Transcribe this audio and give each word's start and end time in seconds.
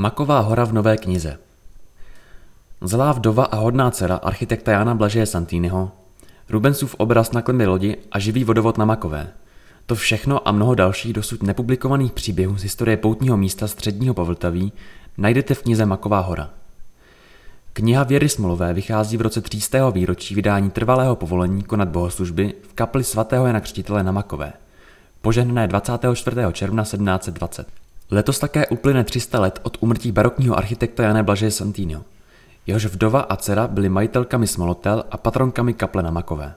Maková 0.00 0.40
hora 0.40 0.64
v 0.64 0.72
Nové 0.72 0.96
knize 0.96 1.38
Zlá 2.80 3.12
vdova 3.12 3.44
a 3.44 3.56
hodná 3.56 3.90
dcera 3.90 4.16
architekta 4.16 4.72
Jana 4.72 4.94
Blažeje 4.94 5.26
Santýnyho, 5.26 5.90
Rubensův 6.48 6.94
obraz 6.94 7.32
na 7.32 7.42
klemby 7.42 7.66
lodi 7.66 7.96
a 8.12 8.18
živý 8.18 8.44
vodovod 8.44 8.78
na 8.78 8.84
Makové. 8.84 9.28
To 9.86 9.94
všechno 9.94 10.48
a 10.48 10.52
mnoho 10.52 10.74
dalších 10.74 11.12
dosud 11.12 11.42
nepublikovaných 11.42 12.12
příběhů 12.12 12.58
z 12.58 12.62
historie 12.62 12.96
poutního 12.96 13.36
místa 13.36 13.68
středního 13.68 14.14
Povltaví 14.14 14.72
najdete 15.18 15.54
v 15.54 15.62
knize 15.62 15.86
Maková 15.86 16.20
hora. 16.20 16.50
Kniha 17.72 18.04
Věry 18.04 18.28
Smolové 18.28 18.74
vychází 18.74 19.16
v 19.16 19.20
roce 19.20 19.40
300. 19.40 19.90
výročí 19.90 20.34
vydání 20.34 20.70
trvalého 20.70 21.16
povolení 21.16 21.62
konat 21.62 21.88
bohoslužby 21.88 22.54
v 22.62 22.72
kapli 22.74 23.04
svatého 23.04 23.46
Jana 23.46 23.60
Křtitele 23.60 24.02
na 24.02 24.12
Makové, 24.12 24.52
požehnané 25.22 25.68
24. 25.68 26.36
června 26.52 26.82
1720. 26.82 27.89
Letos 28.10 28.38
také 28.38 28.66
uplyne 28.66 29.04
300 29.04 29.40
let 29.40 29.60
od 29.62 29.76
umrtí 29.80 30.12
barokního 30.12 30.58
architekta 30.58 31.02
Jana 31.02 31.22
Blažeje 31.22 31.50
Santino. 31.50 32.02
Jehož 32.66 32.84
vdova 32.84 33.20
a 33.20 33.36
dcera 33.36 33.68
byly 33.68 33.88
majitelkami 33.88 34.46
smolotel 34.46 35.04
a 35.10 35.16
patronkami 35.16 35.74
kaple 35.74 36.02
na 36.02 36.10
Makové. 36.10 36.54